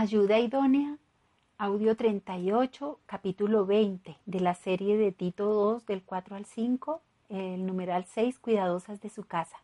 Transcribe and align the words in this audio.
Ayuda 0.00 0.38
idónea, 0.38 0.96
audio 1.56 1.96
38, 1.96 3.00
capítulo 3.04 3.66
20 3.66 4.16
de 4.26 4.40
la 4.40 4.54
serie 4.54 4.96
de 4.96 5.10
Tito 5.10 5.52
2 5.52 5.86
del 5.86 6.04
4 6.04 6.36
al 6.36 6.44
5, 6.44 7.02
el 7.30 7.66
numeral 7.66 8.04
6, 8.04 8.38
cuidadosas 8.38 9.00
de 9.00 9.10
su 9.10 9.24
casa, 9.24 9.56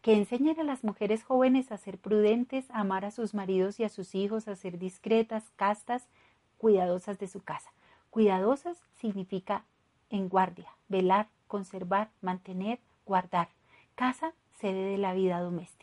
que 0.00 0.14
enseñan 0.14 0.58
a 0.58 0.62
las 0.62 0.82
mujeres 0.82 1.24
jóvenes 1.24 1.70
a 1.70 1.76
ser 1.76 1.98
prudentes, 1.98 2.70
a 2.70 2.80
amar 2.80 3.04
a 3.04 3.10
sus 3.10 3.34
maridos 3.34 3.80
y 3.80 3.84
a 3.84 3.90
sus 3.90 4.14
hijos, 4.14 4.48
a 4.48 4.56
ser 4.56 4.78
discretas, 4.78 5.50
castas, 5.56 6.08
cuidadosas 6.56 7.18
de 7.18 7.28
su 7.28 7.42
casa. 7.42 7.70
Cuidadosas 8.08 8.78
significa 8.94 9.66
en 10.08 10.30
guardia, 10.30 10.70
velar, 10.88 11.28
conservar, 11.48 12.08
mantener, 12.22 12.78
guardar. 13.04 13.50
Casa, 13.94 14.32
sede 14.58 14.92
de 14.92 14.96
la 14.96 15.12
vida 15.12 15.38
doméstica. 15.40 15.81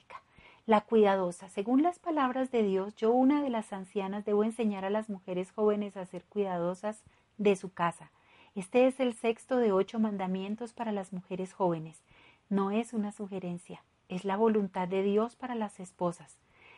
La 0.69 0.81
cuidadosa. 0.81 1.49
Según 1.49 1.81
las 1.81 1.97
palabras 1.97 2.51
de 2.51 2.61
Dios, 2.61 2.95
yo, 2.95 3.11
una 3.11 3.41
de 3.41 3.49
las 3.49 3.73
ancianas, 3.73 4.23
debo 4.23 4.43
enseñar 4.43 4.85
a 4.85 4.91
las 4.91 5.09
mujeres 5.09 5.51
jóvenes 5.51 5.97
a 5.97 6.05
ser 6.05 6.25
cuidadosas 6.25 7.01
de 7.39 7.55
su 7.55 7.73
casa. 7.73 8.11
Este 8.53 8.85
es 8.85 8.99
el 8.99 9.15
sexto 9.15 9.57
de 9.57 9.71
ocho 9.71 9.99
mandamientos 9.99 10.73
para 10.73 10.91
las 10.91 11.11
mujeres 11.11 11.53
jóvenes. 11.53 12.03
No 12.49 12.69
es 12.69 12.93
una 12.93 13.11
sugerencia, 13.11 13.83
es 14.09 14.25
la 14.25 14.37
voluntad 14.37 14.87
de 14.87 15.01
Dios 15.01 15.35
para 15.35 15.55
las 15.55 15.79
esposas. 15.79 16.37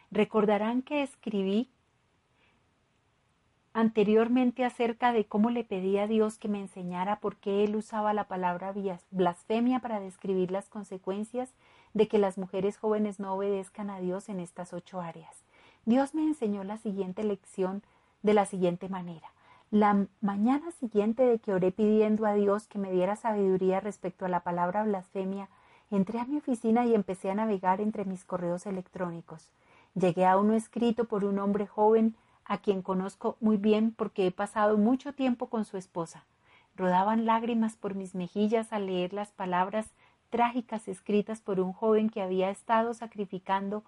Recordarán 0.09 0.83
que 0.83 1.03
escribí 1.03 1.69
anteriormente 3.73 4.63
acerca 4.63 5.11
de 5.11 5.25
cómo 5.25 5.49
le 5.49 5.65
pedí 5.65 5.97
a 5.97 6.07
Dios 6.07 6.37
que 6.37 6.47
me 6.47 6.61
enseñara 6.61 7.19
por 7.19 7.35
qué 7.35 7.65
él 7.65 7.75
usaba 7.75 8.13
la 8.13 8.29
palabra 8.29 8.73
blasfemia 9.11 9.79
para 9.79 9.99
describir 9.99 10.49
las 10.49 10.69
consecuencias 10.69 11.53
de 11.93 12.07
que 12.07 12.17
las 12.17 12.37
mujeres 12.37 12.77
jóvenes 12.77 13.19
no 13.19 13.33
obedezcan 13.33 13.89
a 13.89 13.99
Dios 13.99 14.29
en 14.29 14.39
estas 14.39 14.73
ocho 14.73 15.01
áreas. 15.01 15.43
Dios 15.85 16.13
me 16.13 16.23
enseñó 16.23 16.63
la 16.63 16.77
siguiente 16.77 17.23
lección 17.23 17.83
de 18.21 18.33
la 18.33 18.45
siguiente 18.45 18.87
manera. 18.89 19.31
La 19.71 20.05
mañana 20.19 20.71
siguiente 20.71 21.23
de 21.23 21.39
que 21.39 21.53
oré 21.53 21.71
pidiendo 21.71 22.25
a 22.25 22.33
Dios 22.33 22.67
que 22.67 22.77
me 22.77 22.91
diera 22.91 23.15
sabiduría 23.15 23.79
respecto 23.79 24.25
a 24.25 24.29
la 24.29 24.41
palabra 24.41 24.83
blasfemia, 24.83 25.49
entré 25.89 26.19
a 26.19 26.25
mi 26.25 26.37
oficina 26.37 26.85
y 26.85 26.93
empecé 26.93 27.31
a 27.31 27.35
navegar 27.35 27.81
entre 27.81 28.05
mis 28.05 28.25
correos 28.25 28.65
electrónicos. 28.65 29.47
Llegué 29.95 30.25
a 30.25 30.37
uno 30.37 30.53
escrito 30.53 31.05
por 31.05 31.25
un 31.25 31.39
hombre 31.39 31.67
joven 31.67 32.15
a 32.45 32.57
quien 32.57 32.81
conozco 32.81 33.37
muy 33.39 33.57
bien 33.57 33.91
porque 33.91 34.27
he 34.27 34.31
pasado 34.31 34.77
mucho 34.77 35.13
tiempo 35.13 35.47
con 35.47 35.65
su 35.65 35.77
esposa. 35.77 36.25
Rodaban 36.75 37.25
lágrimas 37.25 37.75
por 37.75 37.95
mis 37.95 38.13
mejillas 38.13 38.73
al 38.73 38.87
leer 38.87 39.13
las 39.13 39.31
palabras 39.31 39.87
trágicas 40.31 40.87
escritas 40.87 41.41
por 41.41 41.59
un 41.59 41.73
joven 41.73 42.09
que 42.09 42.23
había 42.23 42.49
estado 42.49 42.95
sacrificando 42.95 43.83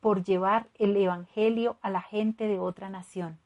por 0.00 0.24
llevar 0.24 0.68
el 0.78 0.96
Evangelio 0.96 1.76
a 1.82 1.90
la 1.90 2.00
gente 2.00 2.48
de 2.48 2.58
otra 2.58 2.88
nación. 2.88 3.38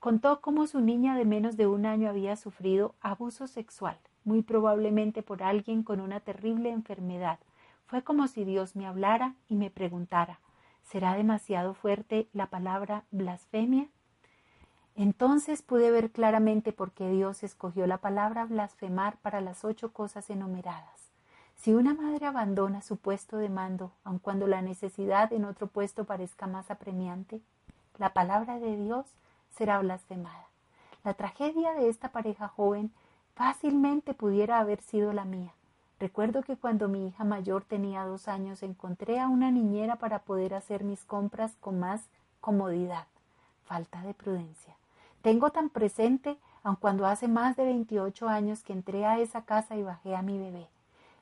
Contó 0.00 0.40
cómo 0.40 0.66
su 0.66 0.80
niña 0.80 1.16
de 1.16 1.24
menos 1.24 1.56
de 1.56 1.66
un 1.66 1.84
año 1.84 2.08
había 2.08 2.36
sufrido 2.36 2.94
abuso 3.00 3.46
sexual, 3.46 3.98
muy 4.24 4.42
probablemente 4.42 5.22
por 5.22 5.42
alguien 5.42 5.82
con 5.82 6.00
una 6.00 6.20
terrible 6.20 6.70
enfermedad. 6.70 7.38
Fue 7.86 8.02
como 8.02 8.26
si 8.28 8.44
Dios 8.44 8.74
me 8.74 8.86
hablara 8.86 9.34
y 9.48 9.56
me 9.56 9.70
preguntara 9.70 10.40
¿Será 10.82 11.14
demasiado 11.14 11.74
fuerte 11.74 12.28
la 12.32 12.46
palabra 12.46 13.04
blasfemia? 13.10 13.88
Entonces 14.94 15.62
pude 15.62 15.90
ver 15.90 16.10
claramente 16.10 16.72
por 16.72 16.92
qué 16.92 17.08
Dios 17.08 17.42
escogió 17.42 17.86
la 17.86 17.98
palabra 17.98 18.44
blasfemar 18.44 19.16
para 19.18 19.40
las 19.40 19.64
ocho 19.64 19.92
cosas 19.92 20.28
enumeradas. 20.28 21.11
Si 21.62 21.72
una 21.74 21.94
madre 21.94 22.26
abandona 22.26 22.82
su 22.82 22.96
puesto 22.96 23.36
de 23.36 23.48
mando, 23.48 23.92
aun 24.02 24.18
cuando 24.18 24.48
la 24.48 24.62
necesidad 24.62 25.32
en 25.32 25.44
otro 25.44 25.68
puesto 25.68 26.02
parezca 26.02 26.48
más 26.48 26.72
apremiante, 26.72 27.40
la 27.98 28.12
palabra 28.12 28.58
de 28.58 28.76
Dios 28.76 29.06
será 29.56 29.78
blasfemada. 29.78 30.48
La 31.04 31.14
tragedia 31.14 31.72
de 31.74 31.88
esta 31.88 32.08
pareja 32.08 32.48
joven 32.48 32.90
fácilmente 33.36 34.12
pudiera 34.12 34.58
haber 34.58 34.82
sido 34.82 35.12
la 35.12 35.24
mía. 35.24 35.52
Recuerdo 36.00 36.42
que 36.42 36.56
cuando 36.56 36.88
mi 36.88 37.06
hija 37.06 37.22
mayor 37.22 37.62
tenía 37.62 38.06
dos 38.06 38.26
años 38.26 38.64
encontré 38.64 39.20
a 39.20 39.28
una 39.28 39.52
niñera 39.52 40.00
para 40.00 40.18
poder 40.18 40.54
hacer 40.54 40.82
mis 40.82 41.04
compras 41.04 41.54
con 41.60 41.78
más 41.78 42.08
comodidad. 42.40 43.06
Falta 43.66 44.02
de 44.02 44.14
prudencia. 44.14 44.74
Tengo 45.22 45.50
tan 45.50 45.70
presente, 45.70 46.38
aun 46.64 46.74
cuando 46.74 47.06
hace 47.06 47.28
más 47.28 47.54
de 47.54 47.66
veintiocho 47.66 48.28
años 48.28 48.64
que 48.64 48.72
entré 48.72 49.06
a 49.06 49.20
esa 49.20 49.42
casa 49.44 49.76
y 49.76 49.84
bajé 49.84 50.16
a 50.16 50.22
mi 50.22 50.40
bebé. 50.40 50.66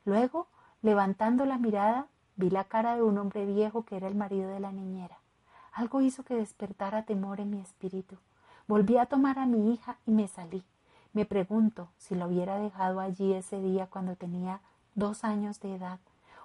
Luego, 0.05 0.47
levantando 0.81 1.45
la 1.45 1.57
mirada, 1.57 2.07
vi 2.35 2.49
la 2.49 2.63
cara 2.63 2.95
de 2.95 3.03
un 3.03 3.17
hombre 3.17 3.45
viejo 3.45 3.85
que 3.85 3.97
era 3.97 4.07
el 4.07 4.15
marido 4.15 4.49
de 4.49 4.59
la 4.59 4.71
niñera. 4.71 5.19
Algo 5.71 6.01
hizo 6.01 6.23
que 6.23 6.35
despertara 6.35 7.03
temor 7.03 7.39
en 7.39 7.51
mi 7.51 7.59
espíritu. 7.59 8.17
Volví 8.67 8.97
a 8.97 9.05
tomar 9.05 9.39
a 9.39 9.45
mi 9.45 9.73
hija 9.73 9.97
y 10.05 10.11
me 10.11 10.27
salí. 10.27 10.63
Me 11.13 11.25
pregunto 11.25 11.89
si 11.97 12.15
lo 12.15 12.27
hubiera 12.27 12.57
dejado 12.57 12.99
allí 12.99 13.33
ese 13.33 13.61
día 13.61 13.87
cuando 13.87 14.15
tenía 14.15 14.61
dos 14.95 15.23
años 15.23 15.59
de 15.59 15.75
edad. 15.75 15.99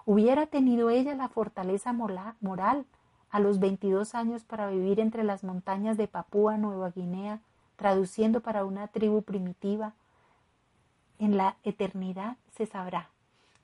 ¿Hubiera 0.05 0.47
tenido 0.47 0.91
ella 0.91 1.15
la 1.15 1.29
fortaleza 1.29 1.93
moral 1.93 2.85
a 3.31 3.41
los 3.41 3.59
veintidós 3.59 4.15
años 4.15 4.45
para 4.45 4.69
vivir 4.69 5.01
entre 5.01 5.25
las 5.25 5.45
montañas 5.45 5.97
de 5.97 6.09
Papúa 6.09 6.57
Nueva 6.57 6.91
Guinea, 6.91 7.41
traduciendo 7.77 8.41
para 8.41 8.65
una 8.65 8.89
tribu 8.89 9.23
primitiva? 9.23 9.95
En 11.19 11.37
la 11.37 11.57
eternidad 11.65 12.37
se 12.53 12.67
sabrá. 12.67 13.11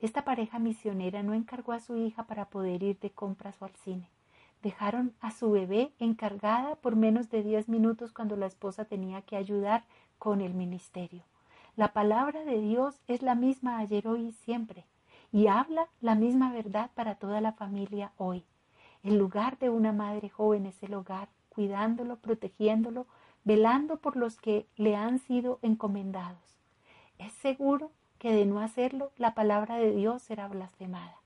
Esta 0.02 0.24
pareja 0.24 0.58
misionera 0.58 1.22
no 1.22 1.32
encargó 1.32 1.70
a 1.70 1.78
su 1.78 1.96
hija 1.96 2.24
para 2.24 2.46
poder 2.46 2.82
ir 2.82 2.98
de 2.98 3.10
compras 3.10 3.62
o 3.62 3.66
al 3.66 3.76
cine. 3.84 4.08
Dejaron 4.60 5.14
a 5.20 5.30
su 5.30 5.52
bebé 5.52 5.92
encargada 6.00 6.74
por 6.74 6.96
menos 6.96 7.30
de 7.30 7.44
diez 7.44 7.68
minutos 7.68 8.12
cuando 8.12 8.36
la 8.36 8.46
esposa 8.46 8.84
tenía 8.84 9.22
que 9.22 9.36
ayudar 9.36 9.84
con 10.18 10.40
el 10.40 10.54
ministerio. 10.54 11.22
La 11.76 11.92
palabra 11.92 12.44
de 12.44 12.60
Dios 12.60 13.00
es 13.06 13.22
la 13.22 13.36
misma 13.36 13.78
ayer, 13.78 14.08
hoy 14.08 14.26
y 14.26 14.32
siempre, 14.32 14.84
y 15.30 15.46
habla 15.46 15.86
la 16.00 16.16
misma 16.16 16.52
verdad 16.52 16.90
para 16.96 17.14
toda 17.14 17.40
la 17.40 17.52
familia 17.52 18.10
hoy. 18.16 18.44
El 19.04 19.18
lugar 19.18 19.56
de 19.60 19.70
una 19.70 19.92
madre 19.92 20.28
joven 20.28 20.66
es 20.66 20.82
el 20.82 20.94
hogar, 20.94 21.28
cuidándolo, 21.48 22.16
protegiéndolo, 22.16 23.06
velando 23.44 23.98
por 23.98 24.16
los 24.16 24.36
que 24.36 24.66
le 24.76 24.96
han 24.96 25.20
sido 25.20 25.60
encomendados. 25.62 26.58
Es 27.18 27.32
seguro 27.34 27.92
que 28.22 28.30
de 28.30 28.46
no 28.46 28.60
hacerlo 28.60 29.10
la 29.18 29.34
palabra 29.34 29.78
de 29.78 29.90
Dios 29.90 30.22
será 30.22 30.46
blasfemada. 30.46 31.16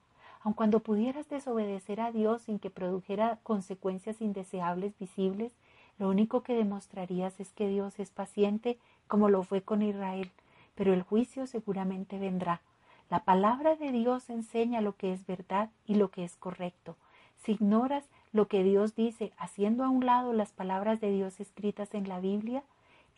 Aun 0.40 0.54
cuando 0.54 0.80
pudieras 0.80 1.28
desobedecer 1.28 2.00
a 2.00 2.10
Dios 2.10 2.40
sin 2.40 2.58
que 2.58 2.70
produjera 2.70 3.38
consecuencias 3.42 4.22
indeseables 4.22 4.98
visibles, 4.98 5.52
lo 5.98 6.08
único 6.08 6.42
que 6.42 6.54
demostrarías 6.54 7.38
es 7.38 7.52
que 7.52 7.68
Dios 7.68 7.98
es 7.98 8.08
paciente 8.08 8.78
como 9.08 9.28
lo 9.28 9.42
fue 9.42 9.60
con 9.60 9.82
Israel, 9.82 10.30
pero 10.74 10.94
el 10.94 11.02
juicio 11.02 11.46
seguramente 11.46 12.18
vendrá. 12.18 12.62
La 13.10 13.24
palabra 13.24 13.76
de 13.76 13.92
Dios 13.92 14.30
enseña 14.30 14.80
lo 14.80 14.96
que 14.96 15.12
es 15.12 15.26
verdad 15.26 15.68
y 15.84 15.96
lo 15.96 16.10
que 16.10 16.24
es 16.24 16.34
correcto. 16.36 16.96
Si 17.42 17.52
ignoras 17.52 18.06
lo 18.32 18.48
que 18.48 18.64
Dios 18.64 18.94
dice 18.94 19.34
haciendo 19.36 19.84
a 19.84 19.90
un 19.90 20.06
lado 20.06 20.32
las 20.32 20.52
palabras 20.52 20.98
de 21.02 21.10
Dios 21.10 21.40
escritas 21.40 21.92
en 21.92 22.08
la 22.08 22.20
Biblia, 22.20 22.62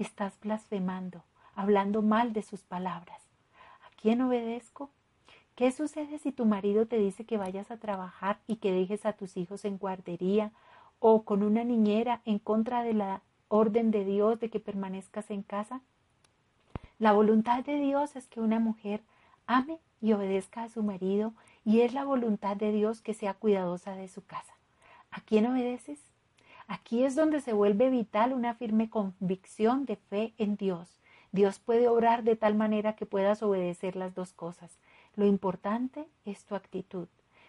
estás 0.00 0.36
blasfemando, 0.40 1.22
hablando 1.54 2.02
mal 2.02 2.32
de 2.32 2.42
sus 2.42 2.62
palabras 2.62 3.27
quién 4.00 4.22
obedezco? 4.22 4.90
¿Qué 5.54 5.72
sucede 5.72 6.18
si 6.18 6.30
tu 6.30 6.46
marido 6.46 6.86
te 6.86 6.98
dice 6.98 7.24
que 7.24 7.36
vayas 7.36 7.70
a 7.70 7.78
trabajar 7.78 8.38
y 8.46 8.56
que 8.56 8.72
dejes 8.72 9.04
a 9.04 9.12
tus 9.12 9.36
hijos 9.36 9.64
en 9.64 9.76
guardería 9.76 10.52
o 11.00 11.24
con 11.24 11.42
una 11.42 11.64
niñera 11.64 12.22
en 12.24 12.38
contra 12.38 12.82
de 12.82 12.94
la 12.94 13.22
orden 13.48 13.90
de 13.90 14.04
Dios 14.04 14.38
de 14.38 14.50
que 14.50 14.60
permanezcas 14.60 15.30
en 15.30 15.42
casa? 15.42 15.80
La 16.98 17.12
voluntad 17.12 17.64
de 17.64 17.76
Dios 17.78 18.14
es 18.14 18.28
que 18.28 18.40
una 18.40 18.60
mujer 18.60 19.02
ame 19.46 19.80
y 20.00 20.12
obedezca 20.12 20.62
a 20.62 20.68
su 20.68 20.82
marido 20.82 21.32
y 21.64 21.80
es 21.80 21.92
la 21.92 22.04
voluntad 22.04 22.56
de 22.56 22.70
Dios 22.70 23.00
que 23.00 23.14
sea 23.14 23.34
cuidadosa 23.34 23.96
de 23.96 24.06
su 24.06 24.24
casa. 24.24 24.54
¿A 25.10 25.20
quién 25.22 25.46
obedeces? 25.46 26.00
Aquí 26.68 27.02
es 27.02 27.16
donde 27.16 27.40
se 27.40 27.52
vuelve 27.52 27.90
vital 27.90 28.32
una 28.32 28.54
firme 28.54 28.90
convicción 28.90 29.86
de 29.86 29.96
fe 29.96 30.34
en 30.38 30.56
Dios 30.56 30.98
Dios 31.32 31.58
puede 31.58 31.88
obrar 31.88 32.22
de 32.22 32.36
tal 32.36 32.54
manera 32.54 32.94
que 32.94 33.06
puedas 33.06 33.42
obedecer 33.42 33.96
las 33.96 34.14
dos 34.14 34.32
cosas. 34.32 34.78
Lo 35.14 35.26
importante 35.26 36.06
es 36.24 36.44
tu 36.44 36.54
actitud. 36.54 37.08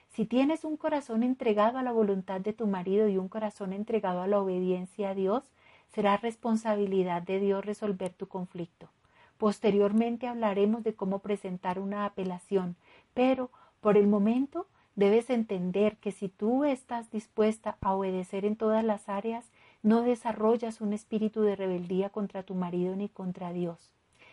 Si 0.10 0.26
tienes 0.26 0.64
un 0.66 0.76
corazón 0.76 1.24
entregado 1.24 1.78
a 1.78 1.84
la 1.84 1.92
voluntad 1.92 2.42
de 2.42 2.54
tu 2.54 2.68
marido 2.68 3.08
y 3.08 3.18
un 3.18 3.30
corazón 3.30 3.74
entregado 3.74 4.22
a 4.22 4.28
la 4.28 4.40
obediencia 4.40 5.10
a 5.10 5.16
Dios, 5.16 5.44
será 5.90 6.18
responsabilidad 6.18 7.22
de 7.22 7.40
Dios 7.40 7.66
resolver 7.66 8.14
tu 8.14 8.28
conflicto. 8.28 8.90
Posteriormente 9.38 10.28
hablaremos 10.28 10.84
de 10.84 10.94
cómo 10.94 11.20
presentar 11.20 11.80
una 11.80 12.06
apelación, 12.06 12.76
pero 13.14 13.50
por 13.80 13.98
el 13.98 14.08
momento 14.08 14.68
debes 14.96 15.30
entender 15.30 15.96
que 15.98 16.12
si 16.12 16.28
tú 16.28 16.66
estás 16.66 17.10
dispuesta 17.10 17.78
a 17.80 17.94
obedecer 17.94 18.44
en 18.44 18.58
todas 18.58 18.84
las 18.84 19.08
áreas, 19.08 19.50
no 19.82 20.02
desarrollas 20.02 20.82
un 20.82 20.94
espíritu 20.94 21.42
de 21.42 21.56
rebeldía 21.56 22.10
contra 22.10 22.44
tu 22.44 22.56
marido 22.56 22.96
ni 22.96 23.10
contra 23.10 23.54
Dios. 23.54 23.92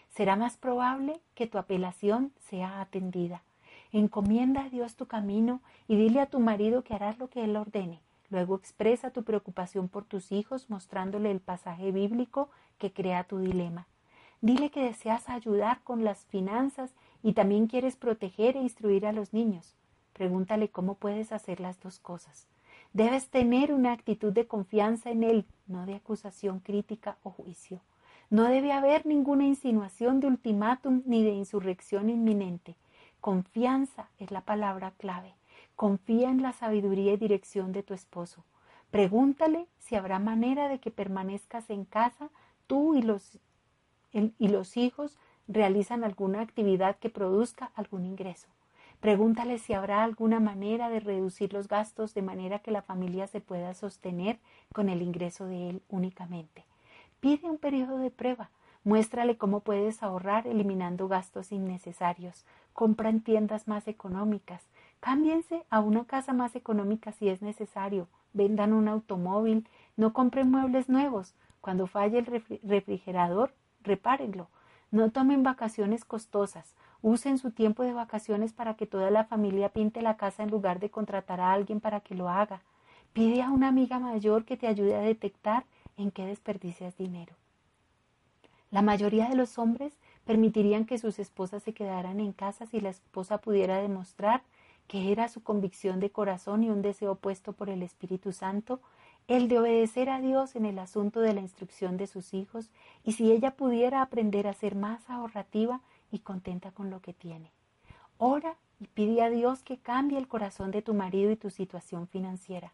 Será 0.09 0.37
más 0.37 0.57
probable 0.57 1.21
que 1.35 1.47
tu 1.47 1.59
apelación 1.59 2.33
sea 2.49 2.81
atendida. 2.81 3.43
Encomienda 3.93 4.65
a 4.65 4.71
Dios 4.71 4.97
tu 4.97 5.07
camino 5.07 5.61
y 5.89 5.97
dile 5.97 6.21
a 6.21 6.27
tu 6.27 6.41
marido 6.41 6.83
que 6.83 6.95
harás 6.95 7.19
lo 7.19 7.29
que 7.29 7.45
Él 7.45 7.57
ordene. 7.57 8.01
Luego 8.31 8.57
expresa 8.57 9.11
tu 9.11 9.23
preocupación 9.23 9.89
por 9.89 10.05
tus 10.05 10.33
hijos 10.33 10.69
mostrándole 10.69 11.31
el 11.31 11.41
pasaje 11.41 11.93
bíblico 11.93 12.49
que 12.79 12.93
crea 12.93 13.25
tu 13.25 13.39
dilema. 13.39 13.87
Dile 14.41 14.71
que 14.71 14.83
deseas 14.83 15.29
ayudar 15.29 15.81
con 15.83 16.05
las 16.05 16.25
finanzas 16.27 16.93
y 17.23 17.33
también 17.33 17.69
quieres 17.69 17.97
proteger 17.97 18.57
e 18.57 18.63
instruir 18.63 19.07
a 19.07 19.13
los 19.13 19.33
niños. 19.33 19.77
Pregúntale 20.13 20.69
cómo 20.69 20.95
puedes 20.95 21.33
hacer 21.33 21.61
las 21.61 21.81
dos 21.81 21.99
cosas. 21.99 22.49
Debes 22.97 23.29
tener 23.29 23.75
una 23.75 23.93
actitud 23.93 24.33
de 24.33 24.47
confianza 24.47 25.11
en 25.11 25.23
Él, 25.23 25.45
no 25.67 25.85
de 25.85 25.97
acusación 25.97 26.61
crítica 26.61 27.19
o 27.23 27.29
juicio. 27.29 27.83
No 28.31 28.45
debe 28.45 28.73
haber 28.73 29.05
ninguna 29.05 29.45
insinuación 29.45 30.19
de 30.19 30.29
ultimátum 30.29 31.03
ni 31.05 31.23
de 31.23 31.33
insurrección 31.33 32.09
inminente. 32.09 32.75
Confianza 33.21 34.09
es 34.19 34.31
la 34.31 34.41
palabra 34.41 34.95
clave. 34.97 35.35
Confía 35.75 36.31
en 36.31 36.41
la 36.41 36.55
sabiduría 36.55 37.13
y 37.13 37.19
dirección 37.19 37.73
de 37.73 37.83
tu 37.83 37.93
esposo. 37.93 38.47
Pregúntale 38.91 39.67
si 39.79 39.95
habrá 39.95 40.19
manera 40.19 40.67
de 40.67 40.79
que 40.79 40.91
permanezcas 40.91 41.69
en 41.69 41.85
casa, 41.85 42.31
tú 42.67 42.95
y 42.95 43.03
los, 43.03 43.39
y 44.15 44.49
los 44.49 44.79
hijos 44.79 45.19
realizan 45.49 46.03
alguna 46.03 46.41
actividad 46.41 46.97
que 46.97 47.11
produzca 47.11 47.71
algún 47.75 48.07
ingreso. 48.07 48.49
Pregúntale 49.01 49.59
si 49.59 49.73
habrá 49.73 50.03
alguna 50.03 50.41
manera 50.41 50.89
de 50.89 51.01
reducir 51.01 51.53
los 51.53 51.69
gastos 51.69 52.15
de 52.15 52.23
manera 52.23 52.59
que 52.61 52.71
la 52.71 52.83
familia 52.83 53.27
se 53.27 53.41
pueda 53.41 53.75
sostener 53.75 54.39
con 54.73 54.89
el 54.89 55.03
ingreso 55.03 55.47
de 55.47 55.71
él 55.71 55.83
únicamente. 55.89 56.65
Pide 57.21 57.49
un 57.49 57.59
periodo 57.59 57.99
de 57.99 58.11
prueba. 58.11 58.51
Muéstrale 58.85 59.37
cómo 59.37 59.61
puedes 59.61 60.03
ahorrar 60.03 60.47
eliminando 60.47 61.09
gastos 61.09 61.51
innecesarios. 61.51 62.45
Compra 62.73 63.09
en 63.09 63.21
tiendas 63.21 63.67
más 63.67 63.89
económicas. 63.89 64.63
Cámbiense 65.01 65.65
a 65.71 65.81
una 65.81 66.05
casa 66.05 66.33
más 66.33 66.55
económica 66.57 67.13
si 67.13 67.29
es 67.29 67.43
necesario. 67.43 68.09
Vendan 68.33 68.73
un 68.73 68.89
automóvil. 68.89 69.69
No 69.97 70.13
compren 70.13 70.51
muebles 70.51 70.89
nuevos. 70.89 71.35
Cuando 71.61 71.87
falle 71.87 72.19
el 72.19 72.27
refrigerador, 72.63 73.53
repárenlo. 73.83 74.49
No 74.93 75.11
tomen 75.11 75.43
vacaciones 75.43 76.05
costosas. 76.05 76.77
Usen 77.06 77.38
su 77.38 77.53
tiempo 77.53 77.85
de 77.85 77.93
vacaciones 77.93 78.53
para 78.53 78.75
que 78.75 78.85
toda 78.85 79.12
la 79.12 79.23
familia 79.23 79.69
pinte 79.69 80.03
la 80.03 80.17
casa 80.17 80.43
en 80.43 80.50
lugar 80.50 80.81
de 80.81 80.91
contratar 80.91 81.41
a 81.41 81.53
alguien 81.53 81.79
para 81.79 82.00
que 82.00 82.17
lo 82.17 82.29
haga. 82.29 82.62
Pide 83.12 83.43
a 83.43 83.53
una 83.53 83.69
amiga 83.69 84.00
mayor 84.00 84.44
que 84.44 84.56
te 84.56 84.67
ayude 84.67 84.97
a 84.97 85.03
detectar 85.03 85.67
en 85.97 86.11
qué 86.11 86.26
desperdicias 86.26 86.97
dinero. 86.97 87.32
La 88.73 88.82
mayoría 88.82 89.29
de 89.29 89.37
los 89.37 89.56
hombres 89.56 89.93
permitirían 90.25 90.85
que 90.85 90.99
sus 90.99 91.20
esposas 91.20 91.62
se 91.62 91.75
quedaran 91.75 92.19
en 92.19 92.32
casa 92.32 92.67
si 92.67 92.81
la 92.81 92.88
esposa 92.88 93.38
pudiera 93.38 93.81
demostrar 93.81 94.43
que 94.88 95.12
era 95.12 95.29
su 95.29 95.44
convicción 95.44 96.00
de 96.00 96.11
corazón 96.11 96.64
y 96.64 96.70
un 96.70 96.82
deseo 96.82 97.14
puesto 97.14 97.52
por 97.52 97.70
el 97.70 97.85
Espíritu 97.85 98.32
Santo 98.32 98.81
el 99.29 99.47
de 99.47 99.61
obedecer 99.61 100.11
a 100.11 100.20
Dios 100.20 100.56
en 100.56 100.67
el 100.67 100.81
asunto 100.81 101.20
de 101.20 101.35
la 101.35 101.41
instrucción 101.41 101.99
de 101.99 102.09
sus 102.09 102.35
hijos 102.35 102.73
y 103.05 103.12
si 103.12 103.31
ella 103.31 103.52
pudiera 103.52 104.02
aprender 104.02 104.49
a 104.49 104.55
ser 104.55 104.75
más 104.75 105.09
ahorrativa 105.09 105.81
y 106.17 106.21
contenta 106.21 106.73
con 106.73 106.91
lo 106.91 107.01
que 107.01 107.13
tiene. 107.13 107.53
Ora 108.19 108.57
y 108.81 108.87
pide 108.89 109.23
a 109.23 109.31
Dios 109.31 109.63
que 109.63 109.79
cambie 109.79 110.19
el 110.19 110.29
corazón 110.29 110.71
de 110.71 110.83
tu 110.83 110.95
marido 110.95 111.31
y 111.31 111.37
tu 111.37 111.51
situación 111.51 112.09
financiera. 112.09 112.73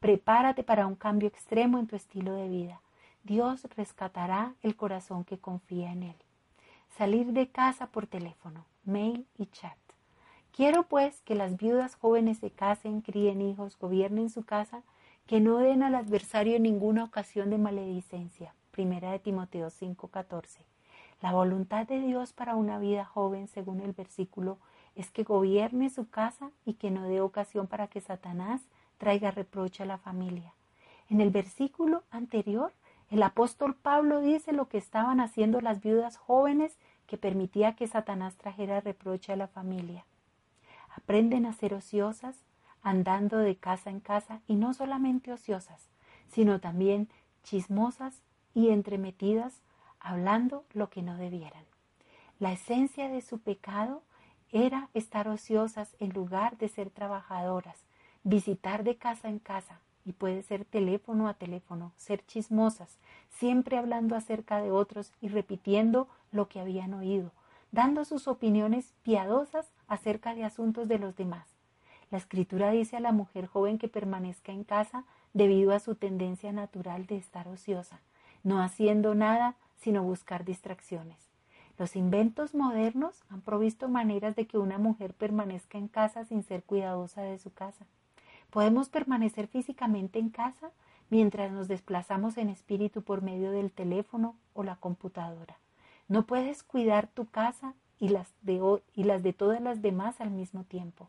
Prepárate 0.00 0.62
para 0.62 0.86
un 0.86 0.94
cambio 0.94 1.28
extremo 1.28 1.78
en 1.78 1.86
tu 1.86 1.96
estilo 1.96 2.32
de 2.34 2.48
vida. 2.48 2.80
Dios 3.24 3.66
rescatará 3.76 4.54
el 4.62 4.76
corazón 4.76 5.24
que 5.24 5.38
confía 5.38 5.92
en 5.92 6.02
Él. 6.04 6.16
Salir 6.96 7.32
de 7.32 7.48
casa 7.48 7.88
por 7.88 8.06
teléfono, 8.06 8.64
mail 8.84 9.26
y 9.36 9.46
chat. 9.46 9.76
Quiero 10.52 10.84
pues 10.84 11.20
que 11.22 11.34
las 11.34 11.56
viudas 11.56 11.94
jóvenes 11.94 12.38
se 12.38 12.50
casen, 12.50 13.02
críen 13.02 13.42
hijos, 13.42 13.78
gobiernen 13.78 14.30
su 14.30 14.44
casa, 14.44 14.82
que 15.26 15.40
no 15.40 15.58
den 15.58 15.82
al 15.82 15.94
adversario 15.94 16.58
ninguna 16.58 17.04
ocasión 17.04 17.50
de 17.50 17.58
maledicencia. 17.58 18.54
Primera 18.70 19.12
de 19.12 19.18
Timoteo 19.18 19.68
5:14. 19.68 20.64
La 21.20 21.32
voluntad 21.32 21.86
de 21.86 22.00
Dios 22.00 22.32
para 22.32 22.54
una 22.54 22.78
vida 22.78 23.04
joven, 23.04 23.48
según 23.48 23.80
el 23.80 23.92
versículo, 23.92 24.58
es 24.94 25.10
que 25.10 25.24
gobierne 25.24 25.90
su 25.90 26.08
casa 26.08 26.50
y 26.64 26.74
que 26.74 26.90
no 26.90 27.04
dé 27.04 27.20
ocasión 27.20 27.66
para 27.66 27.88
que 27.88 28.00
Satanás 28.00 28.62
traiga 28.98 29.30
reproche 29.30 29.82
a 29.82 29.86
la 29.86 29.98
familia. 29.98 30.52
En 31.08 31.20
el 31.20 31.30
versículo 31.30 32.02
anterior, 32.10 32.72
el 33.10 33.22
apóstol 33.22 33.74
Pablo 33.74 34.20
dice 34.20 34.52
lo 34.52 34.68
que 34.68 34.78
estaban 34.78 35.20
haciendo 35.20 35.60
las 35.60 35.80
viudas 35.80 36.16
jóvenes 36.18 36.76
que 37.06 37.16
permitía 37.16 37.74
que 37.74 37.86
Satanás 37.86 38.36
trajera 38.36 38.80
reproche 38.80 39.32
a 39.32 39.36
la 39.36 39.48
familia. 39.48 40.04
Aprenden 40.94 41.46
a 41.46 41.52
ser 41.54 41.74
ociosas, 41.74 42.36
andando 42.82 43.38
de 43.38 43.56
casa 43.56 43.90
en 43.90 44.00
casa 44.00 44.40
y 44.46 44.56
no 44.56 44.74
solamente 44.74 45.32
ociosas, 45.32 45.88
sino 46.28 46.60
también 46.60 47.08
chismosas 47.42 48.22
y 48.54 48.68
entremetidas, 48.68 49.62
hablando 50.00 50.64
lo 50.72 50.90
que 50.90 51.02
no 51.02 51.16
debieran. 51.16 51.64
La 52.38 52.52
esencia 52.52 53.08
de 53.08 53.20
su 53.20 53.38
pecado 53.40 54.02
era 54.50 54.88
estar 54.94 55.28
ociosas 55.28 55.94
en 55.98 56.10
lugar 56.10 56.56
de 56.58 56.68
ser 56.68 56.90
trabajadoras, 56.90 57.84
visitar 58.22 58.84
de 58.84 58.96
casa 58.96 59.28
en 59.28 59.38
casa, 59.38 59.80
y 60.04 60.12
puede 60.12 60.42
ser 60.42 60.64
teléfono 60.64 61.28
a 61.28 61.34
teléfono, 61.34 61.92
ser 61.98 62.24
chismosas, 62.24 62.98
siempre 63.28 63.76
hablando 63.76 64.16
acerca 64.16 64.62
de 64.62 64.70
otros 64.70 65.12
y 65.20 65.28
repitiendo 65.28 66.08
lo 66.32 66.48
que 66.48 66.60
habían 66.60 66.94
oído, 66.94 67.30
dando 67.72 68.06
sus 68.06 68.26
opiniones 68.26 68.94
piadosas 69.02 69.70
acerca 69.86 70.34
de 70.34 70.44
asuntos 70.44 70.88
de 70.88 70.98
los 70.98 71.14
demás. 71.14 71.46
La 72.10 72.16
escritura 72.16 72.70
dice 72.70 72.96
a 72.96 73.00
la 73.00 73.12
mujer 73.12 73.46
joven 73.46 73.76
que 73.76 73.88
permanezca 73.88 74.50
en 74.50 74.64
casa 74.64 75.04
debido 75.34 75.74
a 75.74 75.78
su 75.78 75.94
tendencia 75.94 76.52
natural 76.52 77.06
de 77.06 77.18
estar 77.18 77.46
ociosa, 77.48 78.00
no 78.42 78.62
haciendo 78.62 79.14
nada 79.14 79.56
sino 79.78 80.02
buscar 80.02 80.44
distracciones. 80.44 81.16
Los 81.78 81.94
inventos 81.94 82.54
modernos 82.54 83.22
han 83.30 83.40
provisto 83.40 83.88
maneras 83.88 84.34
de 84.34 84.46
que 84.46 84.58
una 84.58 84.78
mujer 84.78 85.14
permanezca 85.14 85.78
en 85.78 85.88
casa 85.88 86.24
sin 86.24 86.42
ser 86.42 86.64
cuidadosa 86.64 87.22
de 87.22 87.38
su 87.38 87.52
casa. 87.52 87.86
Podemos 88.50 88.88
permanecer 88.88 89.46
físicamente 89.46 90.18
en 90.18 90.30
casa 90.30 90.70
mientras 91.10 91.52
nos 91.52 91.68
desplazamos 91.68 92.36
en 92.36 92.48
espíritu 92.48 93.02
por 93.02 93.22
medio 93.22 93.52
del 93.52 93.70
teléfono 93.70 94.34
o 94.54 94.64
la 94.64 94.76
computadora. 94.76 95.58
No 96.08 96.26
puedes 96.26 96.62
cuidar 96.62 97.06
tu 97.06 97.26
casa 97.26 97.74
y 98.00 98.08
las 98.08 98.32
de, 98.42 99.32
todas 99.32 99.60
las 99.60 99.82
demás 99.82 100.20
al 100.20 100.30
mismo 100.30 100.64
tiempo. 100.64 101.08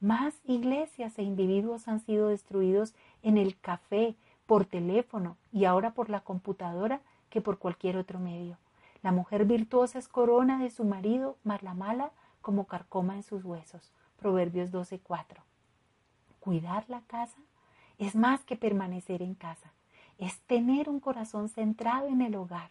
Más 0.00 0.34
iglesias 0.44 1.18
e 1.18 1.22
individuos 1.22 1.88
han 1.88 2.00
sido 2.00 2.28
destruidos 2.28 2.94
en 3.22 3.38
el 3.38 3.58
café, 3.58 4.16
por 4.46 4.64
teléfono 4.64 5.36
y 5.52 5.64
ahora 5.64 5.92
por 5.92 6.08
la 6.08 6.20
computadora 6.20 7.00
que 7.36 7.42
por 7.42 7.58
cualquier 7.58 7.98
otro 7.98 8.18
medio. 8.18 8.56
La 9.02 9.12
mujer 9.12 9.44
virtuosa 9.44 9.98
es 9.98 10.08
corona 10.08 10.58
de 10.58 10.70
su 10.70 10.84
marido, 10.84 11.36
más 11.44 11.62
la 11.62 11.74
mala 11.74 12.12
como 12.40 12.64
carcoma 12.64 13.14
en 13.14 13.22
sus 13.22 13.44
huesos. 13.44 13.92
Proverbios 14.18 14.70
12:4. 14.72 15.42
Cuidar 16.40 16.86
la 16.88 17.02
casa 17.02 17.36
es 17.98 18.16
más 18.16 18.42
que 18.46 18.56
permanecer 18.56 19.20
en 19.20 19.34
casa, 19.34 19.70
es 20.16 20.40
tener 20.46 20.88
un 20.88 20.98
corazón 20.98 21.50
centrado 21.50 22.06
en 22.08 22.22
el 22.22 22.36
hogar. 22.36 22.70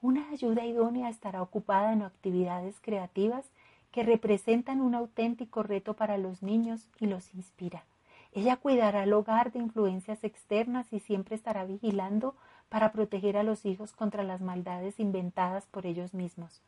Una 0.00 0.30
ayuda 0.30 0.64
idónea 0.64 1.08
estará 1.08 1.42
ocupada 1.42 1.92
en 1.92 2.02
actividades 2.02 2.78
creativas 2.80 3.50
que 3.90 4.04
representan 4.04 4.80
un 4.80 4.94
auténtico 4.94 5.64
reto 5.64 5.94
para 5.94 6.18
los 6.18 6.40
niños 6.40 6.88
y 7.00 7.06
los 7.06 7.34
inspira. 7.34 7.82
Ella 8.30 8.58
cuidará 8.58 9.02
el 9.02 9.12
hogar 9.12 9.50
de 9.50 9.58
influencias 9.58 10.22
externas 10.22 10.92
y 10.92 11.00
siempre 11.00 11.34
estará 11.34 11.64
vigilando 11.64 12.36
para 12.74 12.90
proteger 12.90 13.36
a 13.36 13.44
los 13.44 13.66
hijos 13.66 13.92
contra 13.92 14.24
las 14.24 14.40
maldades 14.40 14.98
inventadas 14.98 15.64
por 15.64 15.86
ellos 15.86 16.12
mismos. 16.12 16.60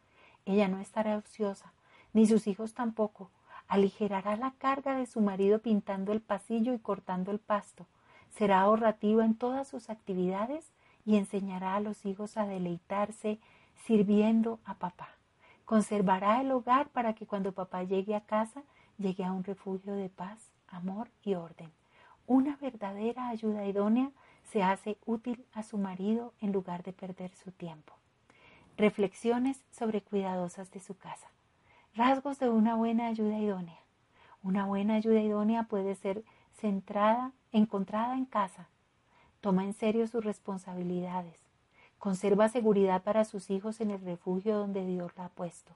Ella 0.45 0.69
no 0.69 0.79
estará 0.79 1.17
ociosa, 1.17 1.73
ni 2.13 2.29
sus 2.29 2.47
hijos 2.47 2.75
tampoco, 2.75 3.29
aligerará 3.67 4.37
la 4.37 4.53
carga 4.53 4.95
de 4.95 5.07
su 5.07 5.21
marido 5.21 5.59
pintando 5.59 6.13
el 6.13 6.21
pasillo 6.21 6.75
y 6.75 6.79
cortando 6.79 7.33
el 7.33 7.41
pasto, 7.41 7.87
será 8.31 8.61
ahorrativa 8.61 9.25
en 9.25 9.35
todas 9.35 9.67
sus 9.67 9.91
actividades 9.91 10.71
y 11.05 11.17
enseñará 11.17 11.75
a 11.75 11.81
los 11.81 12.07
hijos 12.07 12.37
a 12.37 12.47
deleitarse 12.47 13.41
sirviendo 13.85 14.61
a 14.65 14.75
papá. 14.75 15.09
Conservará 15.65 16.41
el 16.41 16.53
hogar 16.53 16.87
para 16.91 17.15
que 17.15 17.27
cuando 17.27 17.51
papá 17.51 17.83
llegue 17.83 18.15
a 18.15 18.21
casa 18.21 18.63
llegue 18.97 19.25
a 19.25 19.33
un 19.33 19.43
refugio 19.43 19.95
de 19.95 20.09
paz 20.09 20.53
amor 20.69 21.09
y 21.25 21.35
orden. 21.35 21.73
Una 22.29 22.55
verdadera 22.59 23.29
ayuda 23.29 23.67
idónea 23.67 24.13
se 24.51 24.63
hace 24.63 24.97
útil 25.05 25.45
a 25.53 25.63
su 25.63 25.79
marido 25.79 26.33
en 26.41 26.53
lugar 26.53 26.83
de 26.83 26.93
perder 26.93 27.35
su 27.35 27.51
tiempo. 27.53 27.93
Reflexiones 28.77 29.63
sobre 29.71 30.03
cuidadosas 30.03 30.71
de 30.71 30.81
su 30.81 30.97
casa. 30.97 31.29
Rasgos 31.95 32.39
de 32.39 32.51
una 32.51 32.75
buena 32.75 33.07
ayuda 33.07 33.39
idónea. 33.39 33.79
Una 34.43 34.67
buena 34.67 34.95
ayuda 34.95 35.21
idónea 35.21 35.65
puede 35.65 35.95
ser 35.95 36.25
centrada, 36.53 37.33
encontrada 37.53 38.15
en 38.17 38.27
casa. 38.27 38.69
Toma 39.41 39.65
en 39.65 39.73
serio 39.73 40.07
sus 40.07 40.25
responsabilidades. 40.25 41.41
Conserva 41.99 42.49
seguridad 42.49 43.03
para 43.03 43.25
sus 43.25 43.51
hijos 43.51 43.81
en 43.81 43.91
el 43.91 44.01
refugio 44.01 44.57
donde 44.59 44.85
Dios 44.85 45.13
la 45.17 45.27
ha 45.27 45.29
puesto. 45.31 45.73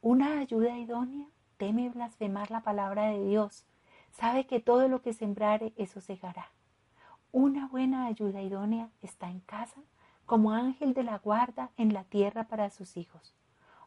Una 0.00 0.38
ayuda 0.38 0.78
idónea 0.78 1.26
teme 1.56 1.90
blasfemar 1.90 2.50
la 2.50 2.60
palabra 2.60 3.06
de 3.06 3.24
Dios. 3.24 3.64
Sabe 4.12 4.46
que 4.46 4.60
todo 4.60 4.88
lo 4.88 5.02
que 5.02 5.12
sembrare, 5.12 5.72
eso 5.76 6.00
segará. 6.00 6.50
Una 7.32 7.68
buena 7.68 8.06
ayuda 8.06 8.40
idónea 8.40 8.88
está 9.02 9.28
en 9.28 9.40
casa 9.40 9.82
como 10.24 10.52
ángel 10.52 10.94
de 10.94 11.02
la 11.02 11.18
guarda 11.18 11.70
en 11.76 11.92
la 11.92 12.04
tierra 12.04 12.44
para 12.44 12.70
sus 12.70 12.96
hijos. 12.96 13.34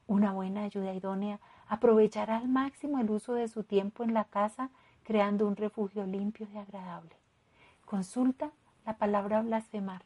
Una 0.06 0.32
buena 0.32 0.62
ayuda 0.62 0.94
idónea 0.94 1.40
aprovechará 1.68 2.38
al 2.38 2.48
máximo 2.48 3.00
el 3.00 3.10
uso 3.10 3.34
de 3.34 3.48
su 3.48 3.64
tiempo 3.64 4.04
en 4.04 4.14
la 4.14 4.26
casa, 4.26 4.70
creando 5.04 5.48
un 5.48 5.56
refugio 5.56 6.06
limpio 6.06 6.48
y 6.54 6.58
agradable. 6.58 7.16
Consulta 7.84 8.52
la 8.86 8.98
palabra 8.98 9.42
blasfemar. 9.42 10.04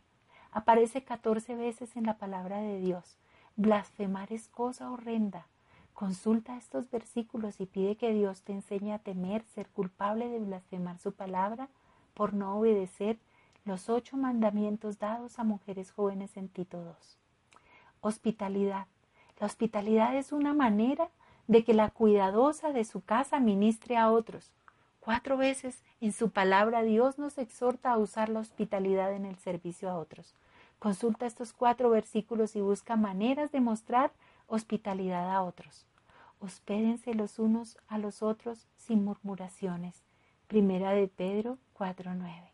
Aparece 0.52 1.04
catorce 1.04 1.56
veces 1.56 1.98
en 1.98 2.06
la 2.06 2.18
palabra 2.18 2.60
de 2.60 2.80
Dios. 2.80 3.18
Blasfemar 3.58 4.32
es 4.32 4.48
cosa 4.48 4.90
horrenda. 4.90 5.48
Consulta 5.94 6.56
estos 6.56 6.90
versículos 6.90 7.60
y 7.60 7.66
pide 7.66 7.98
que 7.98 8.14
Dios 8.14 8.44
te 8.44 8.54
enseñe 8.54 8.94
a 8.94 9.00
temer 9.00 9.44
ser 9.44 9.68
culpable 9.68 10.30
de 10.30 10.40
blasfemar 10.40 11.00
su 11.00 11.12
palabra 11.14 11.68
por 12.16 12.34
no 12.34 12.58
obedecer 12.58 13.20
los 13.66 13.90
ocho 13.90 14.18
mandamientos 14.18 14.98
dados 14.98 15.38
a 15.38 15.44
mujeres 15.44 15.92
jóvenes 15.92 16.38
en 16.38 16.50
Tito 16.50 16.82
II. 16.82 16.92
Hospitalidad. 18.02 18.88
La 19.40 19.46
hospitalidad 19.46 20.16
es 20.16 20.32
una 20.32 20.54
manera 20.54 21.10
de 21.48 21.64
que 21.64 21.74
la 21.74 21.90
cuidadosa 21.90 22.72
de 22.72 22.86
su 22.86 23.02
casa 23.02 23.40
ministre 23.40 23.98
a 23.98 24.12
otros. 24.12 24.52
Cuatro 25.00 25.38
veces 25.38 25.84
en 26.02 26.14
su 26.14 26.32
palabra 26.32 26.82
Dios 26.82 27.20
nos 27.20 27.38
exhorta 27.38 27.92
a 27.92 27.98
usar 27.98 28.30
la 28.30 28.40
hospitalidad 28.40 29.14
en 29.14 29.26
el 29.26 29.36
servicio 29.38 29.90
a 29.90 29.98
otros. 29.98 30.34
Consulta 30.80 31.26
estos 31.26 31.54
cuatro 31.54 31.90
versículos 31.90 32.56
y 32.56 32.62
busca 32.62 32.96
maneras 32.96 33.52
de 33.52 33.62
mostrar 33.62 34.12
hospitalidad 34.48 35.32
a 35.32 35.44
otros. 35.44 35.86
Hospédense 36.40 37.14
los 37.14 37.40
unos 37.40 37.78
a 37.88 37.98
los 37.98 38.22
otros 38.24 38.68
sin 38.78 39.04
murmuraciones. 39.04 40.04
Primera 40.48 40.92
de 40.92 41.08
Pedro 41.08 41.58
4.9. 41.74 42.52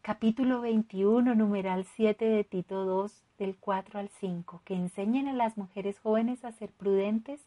Capítulo 0.00 0.60
21, 0.60 1.34
numeral 1.34 1.84
7 1.84 2.24
de 2.24 2.44
Tito 2.44 2.84
2, 2.84 3.24
del 3.36 3.56
4 3.56 3.98
al 3.98 4.08
5, 4.10 4.62
que 4.64 4.74
enseñen 4.74 5.26
a 5.26 5.32
las 5.32 5.56
mujeres 5.56 5.98
jóvenes 5.98 6.44
a 6.44 6.52
ser 6.52 6.70
prudentes, 6.70 7.40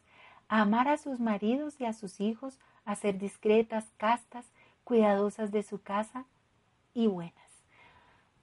a 0.50 0.60
amar 0.60 0.90
a 0.90 0.98
sus 0.98 1.22
maridos 1.22 1.80
y 1.80 1.86
a 1.86 1.94
sus 1.94 2.20
hijos, 2.20 2.60
a 2.84 2.96
ser 2.96 3.18
discretas, 3.18 3.86
castas, 3.96 4.52
cuidadosas 4.84 5.54
de 5.54 5.64
su 5.64 5.82
casa 5.82 6.26
y 6.94 7.08
buenas. 7.08 7.64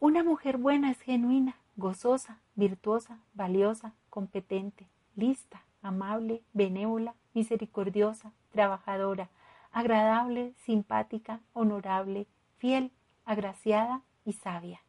Una 0.01 0.25
mujer 0.25 0.57
buena 0.57 0.91
es 0.91 1.01
genuina, 1.03 1.57
gozosa, 1.77 2.41
virtuosa, 2.55 3.19
valiosa, 3.35 3.93
competente, 4.09 4.89
lista, 5.17 5.65
amable, 5.83 6.43
benévola, 6.55 7.15
misericordiosa, 7.35 8.33
trabajadora, 8.53 9.29
agradable, 9.73 10.55
simpática, 10.65 11.41
honorable, 11.53 12.27
fiel, 12.59 12.93
agraciada 13.25 14.03
y 14.25 14.35
sabia. 14.35 14.81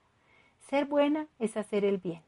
Ser 0.70 0.86
buena 0.86 1.28
es 1.40 1.58
hacer 1.58 1.86
el 1.86 1.98
bien. 1.98 2.22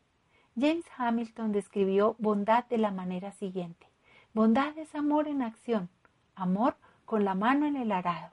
James 0.58 0.86
Hamilton 0.98 1.52
describió 1.52 2.16
bondad 2.18 2.66
de 2.66 2.78
la 2.78 2.92
manera 2.92 3.32
siguiente. 3.34 3.88
Bondad 4.34 4.78
es 4.78 4.96
amor 4.96 5.28
en 5.28 5.42
acción, 5.42 5.90
amor 6.36 6.76
con 7.06 7.26
la 7.26 7.36
mano 7.36 7.66
en 7.66 7.76
el 7.76 7.92
arado, 7.92 8.32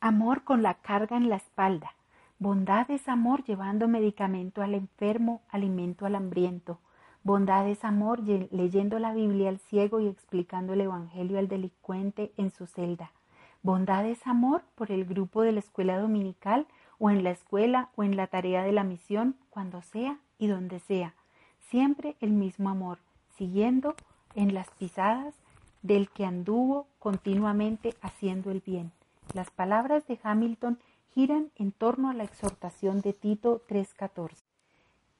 amor 0.00 0.44
con 0.44 0.62
la 0.62 0.74
carga 0.74 1.16
en 1.16 1.28
la 1.28 1.36
espalda. 1.36 1.94
Bondad 2.38 2.90
es 2.90 3.08
amor 3.08 3.42
llevando 3.44 3.88
medicamento 3.88 4.62
al 4.62 4.74
enfermo, 4.74 5.42
alimento 5.48 6.06
al 6.06 6.14
hambriento. 6.14 6.80
Bondad 7.28 7.68
es 7.68 7.84
amor 7.84 8.20
leyendo 8.20 8.98
la 8.98 9.12
Biblia 9.12 9.50
al 9.50 9.58
ciego 9.58 10.00
y 10.00 10.06
explicando 10.06 10.72
el 10.72 10.80
Evangelio 10.80 11.38
al 11.38 11.46
delincuente 11.46 12.32
en 12.38 12.50
su 12.50 12.64
celda. 12.66 13.12
Bondad 13.62 14.06
es 14.06 14.26
amor 14.26 14.62
por 14.74 14.90
el 14.90 15.04
grupo 15.04 15.42
de 15.42 15.52
la 15.52 15.58
escuela 15.60 15.98
dominical 15.98 16.66
o 16.98 17.10
en 17.10 17.22
la 17.24 17.30
escuela 17.30 17.90
o 17.96 18.02
en 18.02 18.16
la 18.16 18.28
tarea 18.28 18.62
de 18.62 18.72
la 18.72 18.82
misión, 18.82 19.36
cuando 19.50 19.82
sea 19.82 20.18
y 20.38 20.46
donde 20.46 20.80
sea. 20.80 21.12
Siempre 21.68 22.16
el 22.22 22.30
mismo 22.30 22.70
amor, 22.70 22.96
siguiendo 23.36 23.94
en 24.34 24.54
las 24.54 24.70
pisadas 24.70 25.34
del 25.82 26.08
que 26.08 26.24
anduvo 26.24 26.86
continuamente 26.98 27.94
haciendo 28.00 28.50
el 28.50 28.62
bien. 28.64 28.90
Las 29.34 29.50
palabras 29.50 30.06
de 30.06 30.18
Hamilton 30.22 30.78
giran 31.12 31.50
en 31.56 31.72
torno 31.72 32.08
a 32.08 32.14
la 32.14 32.24
exhortación 32.24 33.02
de 33.02 33.12
Tito 33.12 33.60
3:14. 33.68 34.47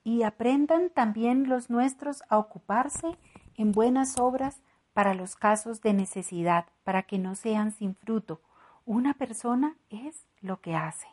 Y 0.08 0.22
aprendan 0.22 0.88
también 0.88 1.50
los 1.50 1.68
nuestros 1.68 2.22
a 2.30 2.38
ocuparse 2.38 3.18
en 3.56 3.72
buenas 3.72 4.18
obras 4.18 4.62
para 4.94 5.12
los 5.12 5.36
casos 5.36 5.82
de 5.82 5.92
necesidad, 5.92 6.64
para 6.82 7.02
que 7.02 7.18
no 7.18 7.34
sean 7.34 7.72
sin 7.72 7.94
fruto. 7.94 8.40
Una 8.86 9.12
persona 9.12 9.76
es 9.90 10.26
lo 10.40 10.62
que 10.62 10.74
hace. 10.74 11.08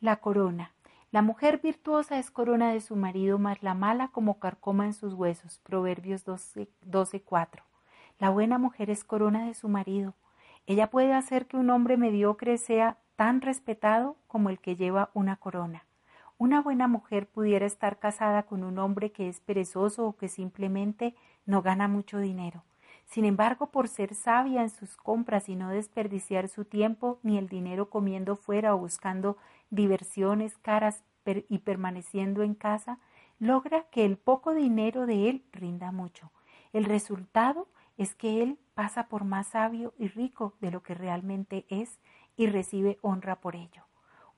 La 0.00 0.16
corona. 0.16 0.72
La 1.12 1.22
mujer 1.22 1.60
virtuosa 1.62 2.18
es 2.18 2.32
corona 2.32 2.72
de 2.72 2.80
su 2.80 2.96
marido, 2.96 3.38
más 3.38 3.62
la 3.62 3.74
mala 3.74 4.08
como 4.08 4.40
carcoma 4.40 4.86
en 4.86 4.92
sus 4.92 5.14
huesos. 5.14 5.60
Proverbios 5.60 6.24
12:4. 6.24 7.62
la 8.18 8.30
buena 8.30 8.58
mujer 8.58 8.90
es 8.90 9.04
corona 9.04 9.46
de 9.46 9.54
su 9.54 9.68
marido. 9.68 10.14
Ella 10.66 10.90
puede 10.90 11.12
hacer 11.12 11.46
que 11.46 11.58
un 11.58 11.70
hombre 11.70 11.96
mediocre 11.96 12.58
sea 12.58 12.98
tan 13.14 13.40
respetado 13.40 14.16
como 14.26 14.50
el 14.50 14.58
que 14.58 14.74
lleva 14.74 15.10
una 15.14 15.36
corona. 15.36 15.84
Una 16.42 16.60
buena 16.60 16.88
mujer 16.88 17.28
pudiera 17.28 17.66
estar 17.66 18.00
casada 18.00 18.42
con 18.42 18.64
un 18.64 18.76
hombre 18.80 19.12
que 19.12 19.28
es 19.28 19.38
perezoso 19.38 20.04
o 20.04 20.16
que 20.16 20.26
simplemente 20.26 21.14
no 21.46 21.62
gana 21.62 21.86
mucho 21.86 22.18
dinero. 22.18 22.64
Sin 23.04 23.24
embargo, 23.24 23.70
por 23.70 23.86
ser 23.86 24.16
sabia 24.16 24.62
en 24.62 24.70
sus 24.70 24.96
compras 24.96 25.48
y 25.48 25.54
no 25.54 25.70
desperdiciar 25.70 26.48
su 26.48 26.64
tiempo 26.64 27.20
ni 27.22 27.38
el 27.38 27.48
dinero 27.48 27.90
comiendo 27.90 28.34
fuera 28.34 28.74
o 28.74 28.78
buscando 28.78 29.36
diversiones 29.70 30.58
caras 30.58 31.04
y 31.24 31.58
permaneciendo 31.58 32.42
en 32.42 32.56
casa, 32.56 32.98
logra 33.38 33.84
que 33.92 34.04
el 34.04 34.16
poco 34.16 34.52
dinero 34.52 35.06
de 35.06 35.30
él 35.30 35.44
rinda 35.52 35.92
mucho. 35.92 36.32
El 36.72 36.86
resultado 36.86 37.68
es 37.98 38.16
que 38.16 38.42
él 38.42 38.58
pasa 38.74 39.06
por 39.06 39.22
más 39.22 39.46
sabio 39.46 39.94
y 39.96 40.08
rico 40.08 40.54
de 40.60 40.72
lo 40.72 40.82
que 40.82 40.94
realmente 40.94 41.66
es 41.68 42.00
y 42.36 42.48
recibe 42.48 42.98
honra 43.00 43.36
por 43.36 43.54
ello. 43.54 43.91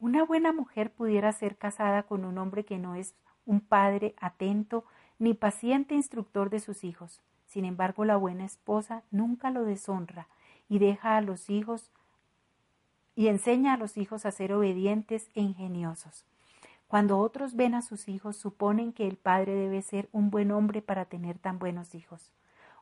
Una 0.04 0.22
buena 0.22 0.52
mujer 0.52 0.92
pudiera 0.92 1.32
ser 1.32 1.56
casada 1.56 2.02
con 2.02 2.26
un 2.26 2.36
hombre 2.36 2.66
que 2.66 2.76
no 2.76 2.94
es 2.94 3.14
un 3.46 3.60
padre 3.60 4.14
atento 4.20 4.84
ni 5.18 5.32
paciente 5.32 5.94
instructor 5.94 6.50
de 6.50 6.60
sus 6.60 6.84
hijos. 6.84 7.22
Sin 7.46 7.64
embargo, 7.64 8.04
la 8.04 8.18
buena 8.18 8.44
esposa 8.44 9.02
nunca 9.10 9.50
lo 9.50 9.64
deshonra 9.64 10.28
y 10.68 10.78
deja 10.78 11.16
a 11.16 11.22
los 11.22 11.48
hijos 11.48 11.90
y 13.16 13.28
enseña 13.28 13.72
a 13.72 13.76
los 13.78 13.96
hijos 13.96 14.26
a 14.26 14.30
ser 14.30 14.52
obedientes 14.52 15.30
e 15.34 15.40
ingeniosos. 15.40 16.26
Cuando 16.86 17.18
otros 17.18 17.56
ven 17.56 17.74
a 17.74 17.80
sus 17.80 18.06
hijos, 18.06 18.36
suponen 18.36 18.92
que 18.92 19.06
el 19.08 19.16
padre 19.16 19.54
debe 19.54 19.80
ser 19.80 20.10
un 20.12 20.28
buen 20.28 20.50
hombre 20.50 20.82
para 20.82 21.06
tener 21.06 21.38
tan 21.38 21.58
buenos 21.58 21.94
hijos. 21.94 22.30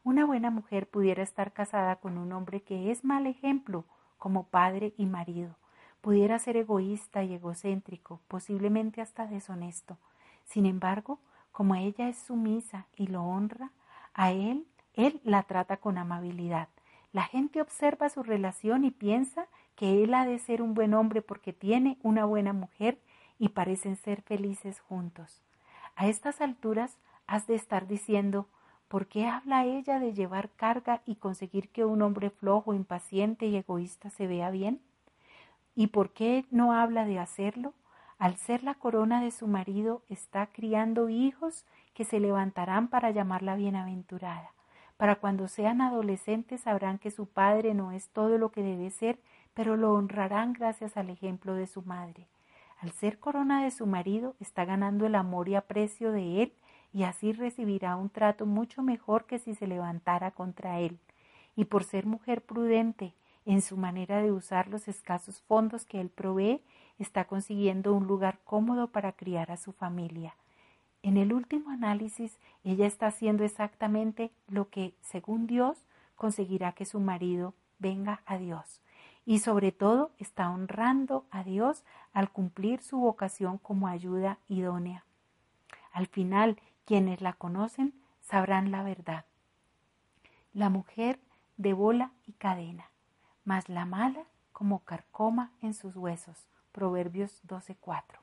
Una 0.03 0.27
buena 0.27 0.51
mujer 0.51 0.89
pudiera 0.89 1.23
estar 1.23 1.53
casada 1.53 1.95
con 2.01 2.19
un 2.19 2.33
hombre 2.33 2.63
que 2.63 2.91
es 2.91 3.05
mal 3.05 3.29
ejemplo 3.29 3.85
como 4.19 4.49
padre 4.49 4.93
y 4.97 5.07
marido. 5.07 5.55
Pudiera 6.03 6.41
ser 6.41 6.57
egoísta 6.57 7.23
y 7.23 7.33
egocéntrico, 7.33 8.21
posiblemente 8.27 9.01
hasta 9.01 9.27
deshonesto. 9.29 9.97
Sin 10.45 10.67
embargo, 10.67 11.21
como 11.53 11.77
ella 11.77 12.09
es 12.09 12.19
sumisa 12.19 12.87
y 12.97 13.07
lo 13.07 13.23
honra, 13.23 13.71
a 14.13 14.33
él, 14.33 14.67
él 14.95 15.21
la 15.23 15.45
trata 15.45 15.77
con 15.77 15.99
amabilidad. 15.99 16.69
La 17.13 17.23
gente 17.23 17.61
observa 17.61 18.09
su 18.09 18.25
relación 18.25 18.85
y 18.85 18.91
piensa 18.91 19.47
que 19.77 20.03
él 20.03 20.13
ha 20.15 20.27
de 20.27 20.41
ser 20.41 20.61
un 20.61 20.75
buen 20.75 20.93
hombre 20.93 21.23
porque 21.23 21.53
tiene 21.53 21.99
una 22.03 22.25
buena 22.25 22.53
mujer 22.53 22.99
y 23.39 23.51
parecen 23.51 23.95
ser 23.97 24.23
felices 24.23 24.81
juntos. 24.81 25.41
A 25.95 26.09
estas 26.09 26.41
alturas 26.41 26.99
has 27.29 27.47
de 27.47 27.55
estar 27.55 27.87
diciendo, 27.87 28.49
¿por 28.89 29.07
qué 29.07 29.27
habla 29.27 29.67
ella 29.67 30.01
de 30.01 30.15
llevar 30.15 30.51
carga 30.51 31.01
y 31.07 31.15
conseguir 31.15 31.69
que 31.69 31.85
un 31.85 32.03
hombre 32.03 32.31
flojo, 32.31 32.75
impaciente 32.75 33.47
y 33.47 33.57
egoísta 33.57 34.11
se 34.11 34.27
vea 34.27 34.51
bien? 34.51 34.81
¿Y 35.75 35.89
por 35.89 36.11
qué 36.11 36.45
no 36.51 36.73
habla 36.73 37.07
de 37.07 37.19
hacerlo? 37.19 37.73
Al 38.19 38.37
ser 38.37 38.63
la 38.63 38.75
corona 38.75 39.23
de 39.23 39.31
su 39.31 39.47
marido, 39.47 40.03
está 40.09 40.47
criando 40.47 41.09
hijos 41.09 41.65
que 41.95 42.05
se 42.05 42.21
levantarán 42.21 42.89
para 42.89 43.11
llamarla 43.11 43.57
bienaventurada 43.57 44.53
Para 44.97 45.17
cuando 45.17 45.49
sean 45.49 45.81
adolescentes 45.81 46.61
sabrán 46.61 46.99
que 46.99 47.11
su 47.11 47.27
padre 47.27 47.75
no 47.75 47.93
es 47.93 48.09
todo 48.11 48.39
lo 48.39 48.51
que 48.51 48.63
debe 48.63 48.91
ser, 48.91 49.19
pero 49.55 49.77
lo 49.77 49.95
honrarán 49.95 50.53
gracias 50.53 50.97
al 50.97 51.11
ejemplo 51.11 51.55
de 51.55 51.67
su 51.67 51.83
madre. 51.83 52.29
Al 52.81 52.93
ser 52.93 53.19
corona 53.19 53.63
de 53.65 53.71
su 53.71 53.87
marido, 53.87 54.35
está 54.41 54.65
ganando 54.65 55.07
el 55.07 55.15
amor 55.15 55.49
y 55.49 55.55
aprecio 55.55 56.13
de 56.13 56.43
él, 56.43 56.53
y 56.93 57.05
así 57.05 57.33
recibirá 57.33 57.97
un 57.97 58.11
trato 58.11 58.45
mucho 58.45 58.83
mejor 58.83 59.25
que 59.25 59.39
si 59.39 59.55
se 59.55 59.67
levantara 59.67 60.31
contra 60.31 60.81
él. 60.81 60.99
Y 61.57 61.65
por 61.65 61.85
ser 61.85 62.07
mujer 62.07 62.43
prudente 62.43 63.15
en 63.45 63.63
su 63.63 63.77
manera 63.77 64.23
de 64.23 64.33
usar 64.33 64.69
los 64.69 64.89
escasos 64.89 65.43
fondos 65.43 65.85
que 65.85 66.01
él 66.01 66.09
provee, 66.09 66.63
está 66.99 67.25
consiguiendo 67.25 67.95
un 67.95 68.07
lugar 68.07 68.39
cómodo 68.45 68.89
para 68.89 69.13
criar 69.13 69.51
a 69.51 69.57
su 69.57 69.73
familia. 69.73 70.35
En 71.03 71.17
el 71.17 71.33
último 71.33 71.71
análisis, 71.71 72.39
ella 72.63 72.87
está 72.87 73.09
haciendo 73.09 73.43
exactamente 73.45 74.31
lo 74.47 74.69
que, 74.69 74.95
según 75.01 75.47
Dios, 75.47 75.85
conseguirá 76.15 76.73
que 76.73 76.85
su 76.85 77.01
marido 77.01 77.55
venga 77.81 78.23
a 78.27 78.39
Dios. 78.39 78.81
Y 79.25 79.41
sobre 79.41 79.73
todo 79.73 80.13
está 80.19 80.51
honrando 80.51 81.27
a 81.31 81.43
Dios 81.43 81.85
al 82.13 82.31
cumplir 82.31 82.81
su 82.83 82.99
vocación 82.99 83.59
como 83.59 83.89
ayuda 83.89 84.39
idónea. 84.49 85.05
Al 85.93 86.07
final, 86.07 86.61
quienes 86.85 87.21
la 87.21 87.33
conocen 87.33 87.95
sabrán 88.21 88.71
la 88.71 88.85
verdad. 88.85 89.25
La 90.53 90.69
mujer 90.69 91.19
de 91.57 91.73
bola 91.73 92.13
y 92.27 92.33
cadena, 92.33 92.92
mas 93.45 93.69
la 93.69 93.85
mala 93.85 94.25
como 94.53 94.81
carcoma 94.81 95.53
en 95.61 95.75
sus 95.75 95.97
huesos. 95.97 96.49
Proverbios 96.73 97.41
12:4. 97.47 98.21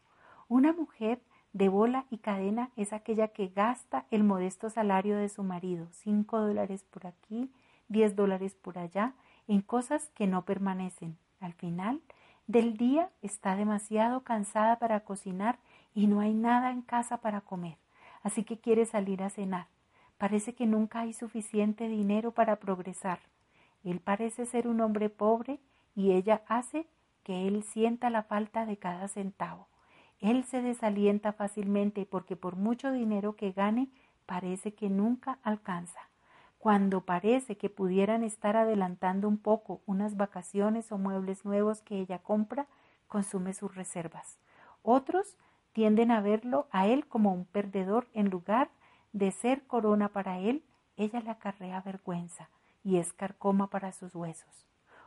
Una 0.48 0.74
mujer 0.74 1.22
de 1.54 1.70
bola 1.70 2.06
y 2.10 2.20
cadena 2.20 2.72
es 2.76 2.94
aquella 2.94 3.30
que 3.30 3.48
gasta 3.48 4.06
el 4.12 4.24
modesto 4.24 4.70
salario 4.70 5.18
de 5.18 5.30
su 5.30 5.44
marido, 5.44 5.88
cinco 5.92 6.40
dólares 6.40 6.84
por 6.84 7.08
aquí, 7.08 7.52
diez 7.88 8.16
dólares 8.16 8.56
por 8.56 8.78
allá, 8.78 9.14
en 9.48 9.62
cosas 9.62 10.10
que 10.16 10.28
no 10.28 10.46
permanecen. 10.46 11.18
Al 11.40 11.54
final 11.54 12.02
del 12.48 12.78
día 12.78 13.10
está 13.22 13.56
demasiado 13.56 14.22
cansada 14.22 14.78
para 14.78 15.02
cocinar 15.02 15.58
y 15.94 16.08
no 16.08 16.20
hay 16.20 16.34
nada 16.34 16.72
en 16.72 16.82
casa 16.82 17.18
para 17.18 17.42
comer, 17.42 17.78
así 18.24 18.44
que 18.44 18.60
quiere 18.60 18.86
salir 18.86 19.24
a 19.24 19.30
cenar. 19.30 19.68
Parece 20.18 20.54
que 20.54 20.66
nunca 20.66 21.02
hay 21.02 21.14
suficiente 21.14 21.88
dinero 21.88 22.32
para 22.32 22.58
progresar. 22.58 23.20
Él 23.84 24.00
parece 24.02 24.46
ser 24.46 24.68
un 24.68 24.82
hombre 24.82 25.10
pobre 25.10 25.60
y 25.96 26.12
ella 26.12 26.44
hace 26.48 26.88
que 27.24 27.48
él 27.48 27.64
sienta 27.64 28.10
la 28.10 28.24
falta 28.24 28.66
de 28.66 28.78
cada 28.78 29.08
centavo. 29.08 29.68
Él 30.20 30.44
se 30.44 30.62
desalienta 30.62 31.32
fácilmente 31.32 32.06
porque 32.06 32.36
por 32.36 32.56
mucho 32.56 32.92
dinero 32.92 33.36
que 33.36 33.52
gane 33.52 33.90
parece 34.26 34.74
que 34.74 34.90
nunca 34.90 35.40
alcanza. 35.44 36.00
Cuando 36.58 37.02
parece 37.02 37.58
que 37.58 37.70
pudieran 37.70 38.24
estar 38.24 38.58
adelantando 38.58 39.30
un 39.30 39.38
poco 39.38 39.82
unas 39.86 40.18
vacaciones 40.18 40.92
o 40.92 40.98
muebles 40.98 41.46
nuevos 41.46 41.82
que 41.82 42.00
ella 42.00 42.20
compra, 42.20 42.68
consume 43.08 43.54
sus 43.54 43.74
reservas. 43.76 44.40
Otros 44.82 45.38
tienden 45.72 46.12
a 46.12 46.20
verlo 46.20 46.68
a 46.72 46.88
él 46.88 47.08
como 47.08 47.32
un 47.32 47.46
perdedor 47.46 48.08
en 48.14 48.30
lugar 48.30 48.70
de 49.14 49.32
ser 49.32 49.66
corona 49.68 50.10
para 50.10 50.40
él, 50.40 50.64
ella 50.98 51.22
le 51.22 51.30
acarrea 51.30 51.82
vergüenza 51.82 52.50
y 52.84 52.98
es 52.98 53.14
carcoma 53.14 53.70
para 53.70 53.92
sus 53.92 54.16
huesos. 54.16 54.66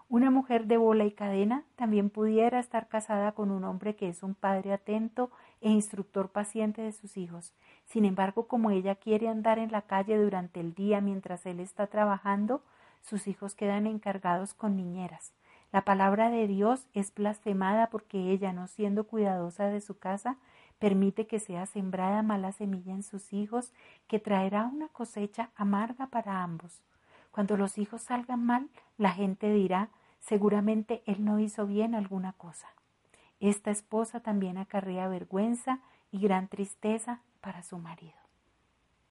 Una 0.09 0.31
mujer 0.31 0.67
de 0.67 0.76
bola 0.76 1.05
y 1.07 1.12
cadena 1.12 1.64
también 1.75 2.11
pudiera 2.11 2.59
estar 2.59 2.87
casada 2.87 3.33
con 3.33 3.50
un 3.50 3.64
hombre 3.64 3.97
que 3.97 4.11
es 4.11 4.23
un 4.23 4.35
padre 4.35 4.75
atento 4.75 5.31
e 5.62 5.71
instructor 5.71 6.29
paciente 6.29 6.83
de 6.83 6.93
sus 6.93 7.17
hijos. 7.17 7.55
Sin 7.87 8.05
embargo, 8.05 8.47
como 8.47 8.71
ella 8.71 8.97
quiere 8.97 9.29
andar 9.29 9.59
en 9.59 9.73
la 9.73 9.83
calle 9.83 10.19
durante 10.19 10.61
el 10.61 10.75
día 10.75 11.00
mientras 11.00 11.47
él 11.47 11.61
está 11.61 11.87
trabajando, 11.87 12.62
sus 13.00 13.26
hijos 13.26 13.55
quedan 13.55 13.87
encargados 13.87 14.52
con 14.52 14.76
niñeras. 14.76 15.33
La 15.73 15.87
palabra 15.87 16.29
de 16.29 16.47
Dios 16.47 16.87
es 16.93 17.14
blasfemada 17.14 17.88
porque 17.88 18.33
ella, 18.33 18.52
no 18.52 18.67
siendo 18.67 19.05
cuidadosa 19.05 19.69
de 19.69 19.81
su 19.81 19.99
casa, 19.99 20.37
permite 20.79 21.26
que 21.26 21.41
sea 21.41 21.64
sembrada 21.64 22.23
mala 22.23 22.52
semilla 22.52 22.93
en 22.93 23.02
sus 23.02 23.33
hijos, 23.33 23.73
que 24.09 24.18
traerá 24.18 24.66
una 24.66 24.88
cosecha 24.88 25.51
amarga 25.57 26.09
para 26.09 26.42
ambos. 26.42 26.83
Cuando 27.33 27.57
los 27.57 27.79
hijos 27.79 28.03
salgan 28.03 28.45
mal, 28.45 28.71
la 28.97 29.11
gente 29.11 29.53
dirá 29.53 29.90
Seguramente 30.23 31.03
él 31.07 31.25
no 31.25 31.40
hizo 31.40 31.66
bien 31.66 31.97
alguna 31.97 32.33
cosa. 32.35 32.68
Esta 33.40 33.73
esposa 33.73 34.21
también 34.21 34.57
acarrea 34.57 35.09
vergüenza 35.09 35.81
y 36.12 36.21
gran 36.21 36.47
tristeza 36.47 37.23
para 37.40 37.64
su 37.64 37.79
marido. 37.79 38.21